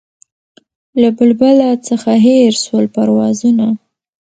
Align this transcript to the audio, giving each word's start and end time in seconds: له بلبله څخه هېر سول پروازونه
له 1.01 1.09
بلبله 1.17 1.69
څخه 1.87 2.11
هېر 2.25 2.53
سول 2.63 2.85
پروازونه 2.95 3.67